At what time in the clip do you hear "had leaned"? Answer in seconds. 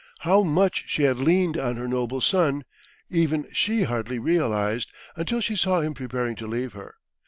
1.03-1.59